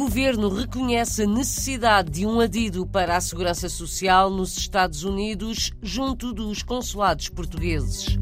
[0.00, 6.32] governo reconhece a necessidade de um adido para a segurança social nos Estados Unidos junto
[6.32, 8.18] dos consulados portugueses.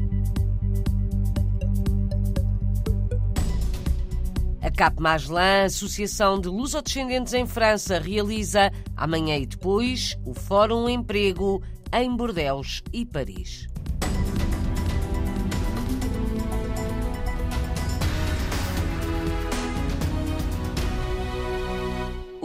[4.61, 11.63] A Cap Magellan, Associação de Lusodescendentes em França, realiza amanhã e depois o Fórum Emprego
[11.93, 13.69] em Bordeaux e Paris.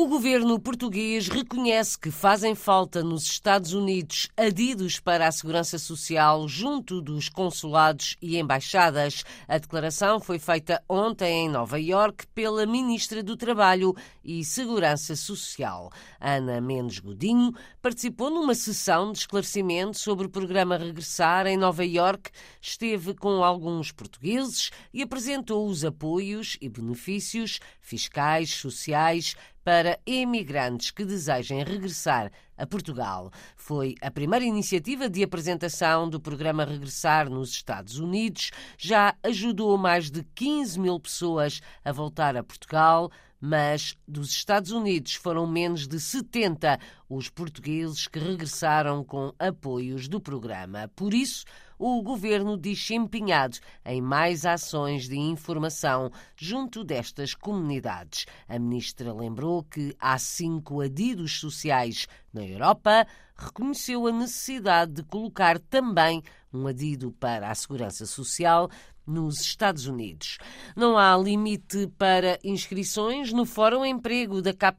[0.04, 6.46] O governo português reconhece que fazem falta nos Estados Unidos adidos para a segurança social
[6.46, 9.24] junto dos consulados e embaixadas.
[9.48, 15.90] A declaração foi feita ontem em Nova Iorque pela ministra do Trabalho e Segurança Social.
[16.20, 22.30] Ana Mendes Godinho participou numa sessão de esclarecimento sobre o programa Regressar em Nova Iorque,
[22.60, 31.04] esteve com alguns portugueses e apresentou os apoios e benefícios fiscais, sociais, para imigrantes que
[31.04, 33.30] desejem regressar a Portugal.
[33.56, 38.50] Foi a primeira iniciativa de apresentação do programa Regressar nos Estados Unidos.
[38.78, 43.10] Já ajudou mais de 15 mil pessoas a voltar a Portugal,
[43.40, 46.78] mas dos Estados Unidos foram menos de 70
[47.10, 50.90] os portugueses que regressaram com apoios do programa.
[50.96, 51.44] Por isso,
[51.78, 58.24] o governo diz-se empenhado em mais ações de informação junto destas comunidades.
[58.48, 65.58] A ministra lembrou que há cinco adidos sociais na Europa, reconheceu a necessidade de colocar
[65.58, 68.68] também um adido para a segurança social
[69.06, 70.38] nos Estados Unidos.
[70.74, 74.78] Não há limite para inscrições no Fórum Emprego da Cap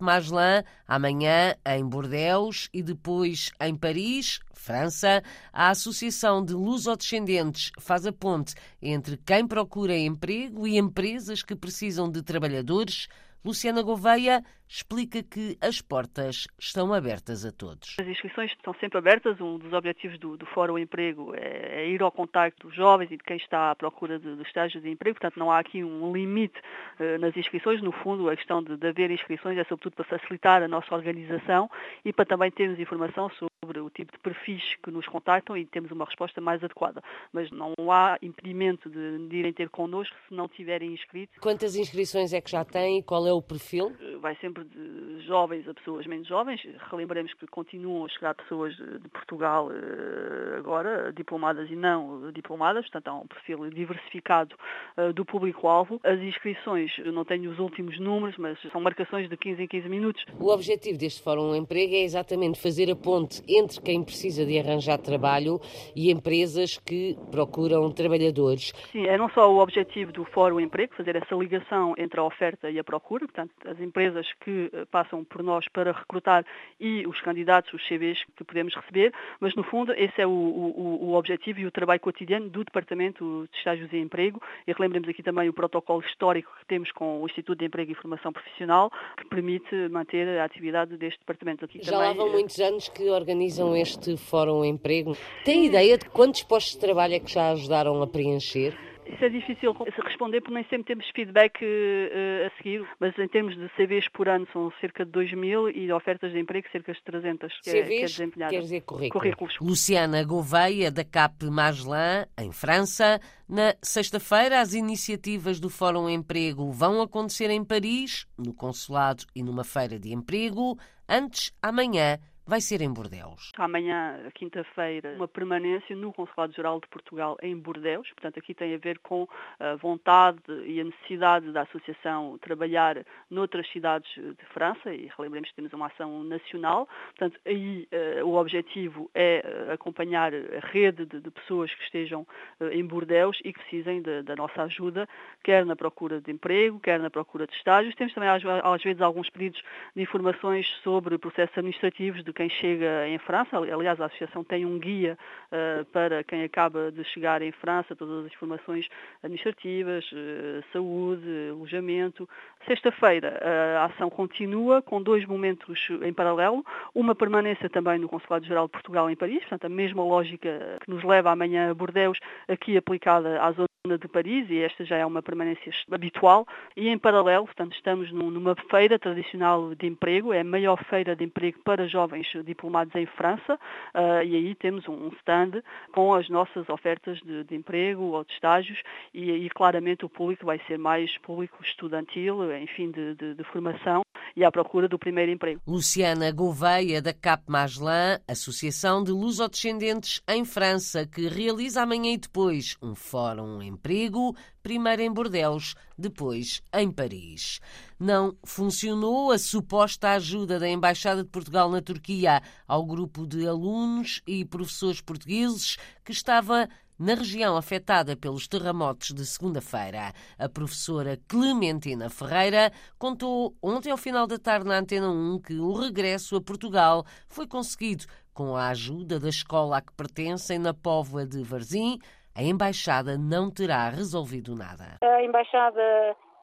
[0.88, 5.24] amanhã em Bordeaux e depois em Paris, França.
[5.54, 12.10] A Associação de Lusodescendentes faz a ponte entre quem procura emprego e empresas que precisam
[12.10, 13.08] de trabalhadores.
[13.46, 17.96] Luciana Gouveia explica que as portas estão abertas a todos.
[18.00, 19.40] As inscrições estão sempre abertas.
[19.40, 23.18] Um dos objetivos do, do Fórum Emprego é, é, ir ao contacto dos jovens e
[23.18, 25.20] de quem está à procura de, estágios de emprego.
[25.20, 26.60] Portanto, não há aqui um limite
[27.00, 27.84] uh, nas inscrições.
[27.84, 31.70] No fundo, a questão de, de haver inscrições é sobretudo para facilitar a nossa organização
[32.04, 35.92] e para também termos informação sobre o tipo de perfis que nos contactam e termos
[35.92, 37.02] uma resposta mais adequada.
[37.32, 41.40] Mas não há impedimento de, de irem ter connosco se não tiverem inscrito.
[41.42, 43.96] Quantas inscrições é que já têm qual é o perfil?
[44.26, 46.60] Vai sempre de jovens a pessoas menos jovens.
[46.90, 53.08] Relembremos que continuam a chegar pessoas de Portugal eh, agora, diplomadas e não diplomadas, portanto
[53.08, 54.56] há um perfil diversificado
[54.98, 56.00] eh, do público-alvo.
[56.04, 59.90] As inscrições, eu não tenho os últimos números, mas são marcações de 15 em 15
[59.90, 60.26] minutos.
[60.40, 64.98] O objetivo deste Fórum Emprego é exatamente fazer a ponte entre quem precisa de arranjar
[64.98, 65.60] trabalho
[65.96, 68.74] e empresas que procuram trabalhadores.
[68.92, 72.72] Sim, é não só o objetivo do Fórum Emprego, fazer essa ligação entre a oferta
[72.72, 76.46] e a procura, portanto, as empresas que eh, passam por nós para recrutar
[76.80, 81.10] e os candidatos, os CVs que podemos receber, mas no fundo esse é o, o,
[81.10, 85.24] o objetivo e o trabalho cotidiano do Departamento de Estágios e Emprego e relembremos aqui
[85.24, 89.26] também o protocolo histórico que temos com o Instituto de Emprego e Formação Profissional que
[89.26, 92.08] permite manter a atividade deste departamento aqui Já também.
[92.08, 95.16] lá vão muitos anos que organizam este Fórum Emprego.
[95.44, 98.95] Tem ideia de quantos postos de trabalho é que já ajudaram a preencher?
[99.06, 99.74] Isso é difícil
[100.04, 104.28] responder porque nem sempre temos feedback uh, a seguir, mas em termos de CVs por
[104.28, 107.60] ano são cerca de 2 mil e de ofertas de emprego cerca de 300.
[107.62, 109.12] Que CVs é, que é quer dizer currículo.
[109.12, 109.56] currículos.
[109.62, 113.20] Luciana Gouveia, da CAP Magellan, em França.
[113.48, 119.64] Na sexta-feira, as iniciativas do Fórum Emprego vão acontecer em Paris, no consulado e numa
[119.64, 120.78] feira de emprego.
[121.08, 123.52] Antes, amanhã, vai ser em Bordeus.
[123.58, 128.08] Amanhã, quinta-feira, uma permanência no Consulado-Geral de Portugal em Bordeus.
[128.12, 129.28] Portanto, aqui tem a ver com
[129.60, 135.56] a vontade e a necessidade da Associação trabalhar noutras cidades de França e relembremos que
[135.56, 136.88] temos uma ação nacional.
[137.18, 137.88] Portanto, aí
[138.22, 142.26] uh, o objetivo é uh, acompanhar a rede de, pessoas que estejam
[142.72, 145.08] em Bordeus e que precisem da nossa ajuda,
[145.44, 147.96] quer na procura de emprego, quer na procura de estágios.
[147.96, 149.62] Temos também, às vezes, alguns pedidos
[149.96, 153.58] de informações sobre processos administrativos de quem chega em França.
[153.58, 155.18] Aliás, a Associação tem um guia
[155.52, 158.88] uh, para quem acaba de chegar em França, todas as informações
[159.24, 162.30] administrativas, uh, saúde, alojamento.
[162.68, 163.40] Sexta-feira
[163.80, 169.10] a ação continua com dois momentos em paralelo, uma permanência também no Consulado-Geral de Portugal
[169.10, 173.52] em Paris, portanto a mesma lógica que nos leva amanhã a Bordeus, aqui aplicada à
[173.52, 173.68] zona
[174.00, 178.56] de Paris e esta já é uma permanência habitual e em paralelo, portanto, estamos numa
[178.70, 183.56] feira tradicional de emprego, é a maior feira de emprego para jovens diplomados em França
[183.56, 185.62] uh, e aí temos um stand
[185.92, 188.82] com as nossas ofertas de, de emprego ou de estágios
[189.14, 194.05] e aí claramente o público vai ser mais público estudantil, enfim, de, de, de formação
[194.36, 195.62] e à procura do primeiro emprego.
[195.66, 202.76] Luciana Gouveia, da Cap Magellan, Associação de Lusodescendentes em França, que realiza amanhã e depois
[202.82, 207.62] um fórum emprego, primeiro em Bordeaux, depois em Paris.
[207.98, 214.22] Não funcionou a suposta ajuda da Embaixada de Portugal na Turquia ao grupo de alunos
[214.28, 216.68] e professores portugueses que estava
[217.00, 224.26] na região afetada pelos terremotos de segunda-feira, a professora Clementina Ferreira contou ontem ao final
[224.26, 229.20] da tarde na Antena 1 que o regresso a Portugal foi conseguido com a ajuda
[229.20, 232.00] da escola a que pertencem na Póvoa de Varzim.
[232.34, 234.98] A embaixada não terá resolvido nada.
[235.02, 235.82] A embaixada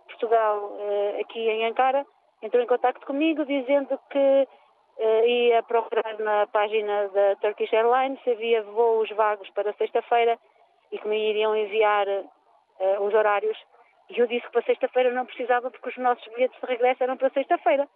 [0.06, 2.04] de Portugal eh, aqui em Ankara
[2.42, 4.48] entrou em contato comigo dizendo que
[4.98, 10.38] uh, ia procurar na página da Turkish Airlines se havia voos vagos para sexta-feira
[10.90, 13.58] e que me iriam enviar uh, os horários.
[14.10, 17.16] E eu disse que para sexta-feira não precisava porque os nossos bilhetes de regresso eram
[17.16, 17.88] para sexta-feira.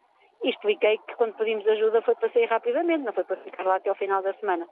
[0.42, 3.76] E expliquei que quando pedimos ajuda foi para sair rapidamente, não foi para ficar lá
[3.76, 4.66] até ao final da semana.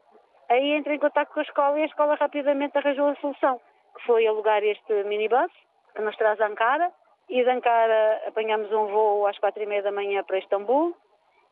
[0.49, 3.61] Aí entrei em contato com a escola e a escola rapidamente arranjou a solução,
[3.97, 5.51] que foi alugar este minibus
[5.95, 6.91] que nos traz a Ankara
[7.29, 10.95] e de Ankara apanhamos um voo às quatro e meia da manhã para Istambul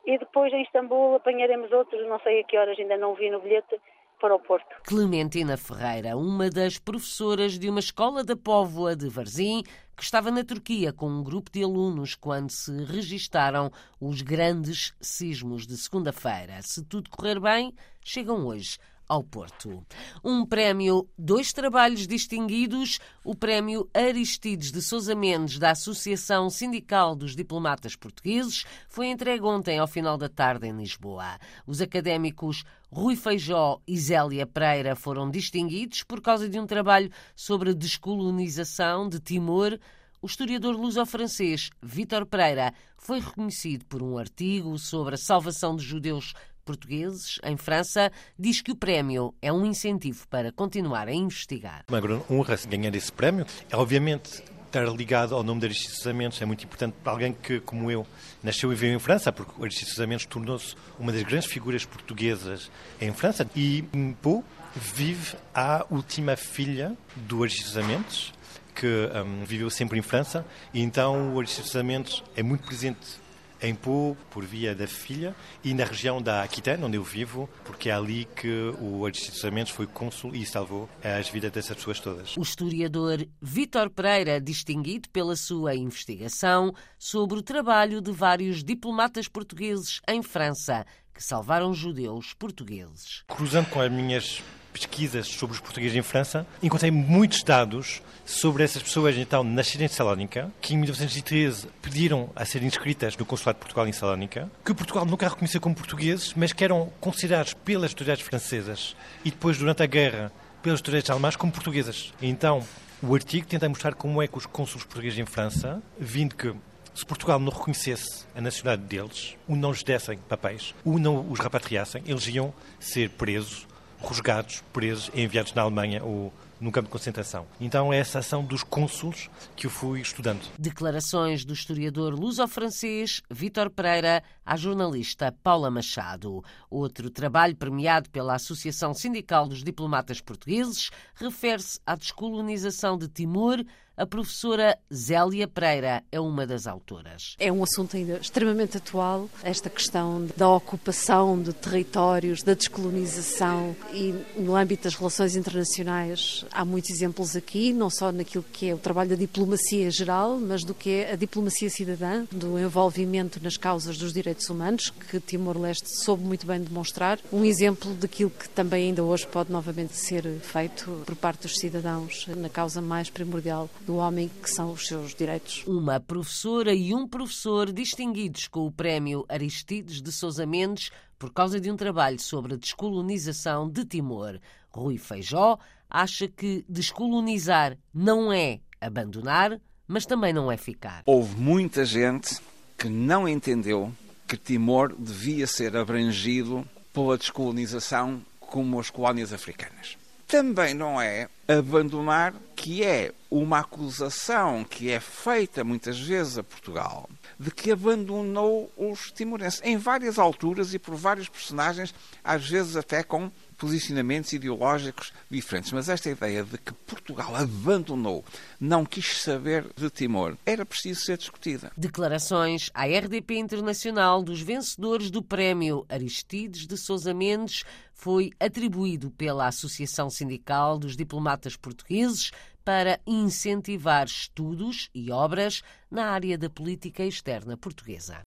[0.07, 3.41] e depois em Istambul apanharemos outros, não sei a que horas, ainda não vi no
[3.41, 3.81] bilhete,
[4.23, 4.77] para o Porto.
[4.85, 9.65] Clementina Ferreira, uma das professoras de uma escola da Póvoa de Varzim,
[9.97, 13.69] que estava na Turquia com um grupo de alunos quando se registaram
[14.01, 16.63] os grandes sismos de segunda-feira.
[16.63, 18.79] Se tudo correr bem, chegam hoje
[19.09, 19.85] ao Porto.
[20.25, 27.37] Um prémio, dois trabalhos distinguidos, o prémio Aristides de Sousa Mendes, da Associação Sindical dos
[27.37, 31.39] Diplomatas Portugueses, foi entregue ontem ao final da tarde em Lisboa.
[31.67, 37.71] Os académicos Rui Feijó e Zélia Pereira foram distinguidos por causa de um trabalho sobre
[37.71, 39.79] a descolonização de Timor,
[40.23, 46.33] o historiador luso-francês Vítor Pereira foi reconhecido por um artigo sobre a salvação de judeus
[46.65, 51.85] portugueses em França, diz que o prémio é um incentivo para continuar a investigar.
[51.89, 53.47] Uma grande honra ganhar esse prémio.
[53.71, 57.61] É, obviamente, estar ligado ao nome de Aristides Samentos é muito importante para alguém que,
[57.61, 58.07] como eu,
[58.43, 62.71] nasceu e veio em França, porque o Aristides Samentos tornou-se uma das grandes figuras portuguesas
[63.01, 63.49] em França.
[63.55, 63.85] E
[64.23, 64.43] Pau
[64.75, 68.33] vive a última filha do Aristides Samentos,
[68.75, 73.22] que um, viveu sempre em França, e então o Aristides Samentos é muito presente
[73.63, 77.89] em Pau, por via da filha, e na região da Aquitânia, onde eu vivo, porque
[77.89, 82.37] é ali que o Aristides foi cônsul e salvou as vidas dessas pessoas todas.
[82.37, 90.01] O historiador Vítor Pereira, distinguido pela sua investigação sobre o trabalho de vários diplomatas portugueses
[90.09, 93.23] em França que salvaram judeus portugueses.
[93.29, 94.43] Cruzando com as minhas
[94.73, 99.95] pesquisas sobre os portugueses em França, encontrei muitos dados sobre essas pessoas então nascidas em
[99.95, 104.75] Salónica, que em 1913 pediram a ser inscritas no Consulado de Portugal em Salónica, que
[104.75, 109.83] Portugal nunca reconheceu como portugueses, mas que eram considerados pelas autoridades francesas e depois, durante
[109.83, 110.33] a guerra,
[110.63, 112.13] pelas autoridades alemãs como portuguesas.
[112.23, 112.63] Então,
[113.03, 116.55] o artigo tenta mostrar como é que os cônsules portugueses em França, vindo que
[116.95, 121.41] se Portugal não reconhecesse a nacionalidade deles, ou não lhes dessem papéis, ou não os
[121.41, 123.67] repatriassem, eles iam ser presos
[124.03, 126.33] rusgados, presos enviados na Alemanha ou
[126.63, 127.45] num campo de concentração.
[127.61, 130.41] Então é essa ação dos cônsules que eu fui estudando.
[130.57, 136.43] Declarações do historiador luso-francês Vítor Pereira à jornalista Paula Machado.
[136.71, 143.65] Outro trabalho premiado pela Associação Sindical dos Diplomatas Portugueses refere-se à descolonização de Timor
[143.95, 147.37] a professora Zélia Pereira é uma das autoras.
[147.39, 154.15] É um assunto ainda extremamente atual, esta questão da ocupação de territórios, da descolonização e
[154.37, 158.79] no âmbito das relações internacionais há muitos exemplos aqui, não só naquilo que é o
[158.79, 163.97] trabalho da diplomacia geral, mas do que é a diplomacia cidadã, do envolvimento nas causas
[163.97, 167.19] dos direitos humanos, que Timor-Leste soube muito bem demonstrar.
[167.33, 172.27] Um exemplo daquilo que também ainda hoje pode novamente ser feito por parte dos cidadãos
[172.37, 175.65] na causa mais primordial do homem, que são os seus direitos.
[175.67, 180.91] Uma professora e um professor distinguidos com o prémio Aristides de Sousa Mendes
[181.23, 184.41] por causa de um trabalho sobre a descolonização de Timor.
[184.73, 185.57] Rui Feijó
[185.89, 191.05] acha que descolonizar não é abandonar, mas também não é ficar.
[191.07, 192.41] Houve muita gente
[192.77, 193.93] que não entendeu
[194.27, 200.02] que Timor devia ser abrangido pela descolonização como as colónias africanas
[200.33, 201.29] também não é?
[201.47, 207.07] Abandonar, que é uma acusação que é feita muitas vezes a Portugal,
[207.39, 213.03] de que abandonou os timorenses, em várias alturas e por vários personagens, às vezes até
[213.03, 213.31] com
[213.63, 215.71] posicionamentos ideológicos diferentes.
[215.71, 218.25] Mas esta ideia de que Portugal abandonou,
[218.59, 221.71] não quis saber de Timor, era preciso ser discutida.
[221.77, 227.63] Declarações à RDP Internacional dos vencedores do prémio Aristides de Sousa Mendes
[227.95, 232.33] foi atribuído pela Associação Sindical dos Diplomatas Portugueses
[232.65, 238.25] para incentivar estudos e obras na área da política externa portuguesa.